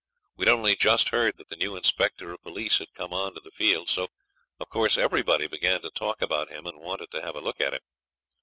We'd 0.35 0.47
only 0.49 0.75
just 0.75 1.09
heard 1.09 1.37
that 1.37 1.49
the 1.49 1.55
new 1.55 1.75
Inspector 1.77 2.27
of 2.33 2.41
Police 2.41 2.79
had 2.79 2.91
come 2.95 3.13
on 3.13 3.35
to 3.35 3.39
the 3.39 3.51
field; 3.51 3.87
so 3.87 4.07
of 4.59 4.67
course 4.67 4.97
everybody 4.97 5.45
began 5.45 5.83
to 5.83 5.91
talk 5.91 6.23
about 6.23 6.49
him 6.49 6.65
and 6.65 6.79
wanted 6.79 7.11
to 7.11 7.21
have 7.21 7.35
a 7.35 7.39
look 7.39 7.61
at 7.61 7.75
him. 7.75 7.81